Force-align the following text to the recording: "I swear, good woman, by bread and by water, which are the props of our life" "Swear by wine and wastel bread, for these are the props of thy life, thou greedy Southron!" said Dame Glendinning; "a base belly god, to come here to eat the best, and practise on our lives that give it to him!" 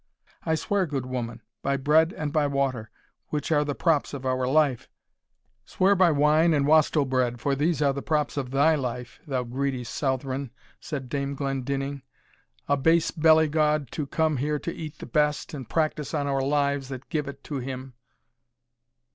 "I 0.47 0.55
swear, 0.55 0.87
good 0.87 1.05
woman, 1.05 1.43
by 1.61 1.77
bread 1.77 2.11
and 2.11 2.33
by 2.33 2.47
water, 2.47 2.89
which 3.27 3.51
are 3.51 3.63
the 3.63 3.75
props 3.75 4.15
of 4.15 4.25
our 4.25 4.47
life" 4.47 4.89
"Swear 5.63 5.93
by 5.95 6.09
wine 6.09 6.55
and 6.55 6.65
wastel 6.65 7.05
bread, 7.05 7.39
for 7.39 7.53
these 7.55 7.83
are 7.83 7.93
the 7.93 8.01
props 8.01 8.35
of 8.35 8.49
thy 8.49 8.73
life, 8.73 9.19
thou 9.27 9.43
greedy 9.43 9.83
Southron!" 9.83 10.49
said 10.79 11.07
Dame 11.07 11.35
Glendinning; 11.35 12.01
"a 12.67 12.77
base 12.77 13.11
belly 13.11 13.47
god, 13.47 13.91
to 13.91 14.07
come 14.07 14.37
here 14.37 14.57
to 14.57 14.73
eat 14.73 14.97
the 14.97 15.05
best, 15.05 15.53
and 15.53 15.69
practise 15.69 16.15
on 16.15 16.25
our 16.25 16.41
lives 16.41 16.89
that 16.89 17.09
give 17.09 17.27
it 17.27 17.43
to 17.43 17.57
him!" 17.59 17.93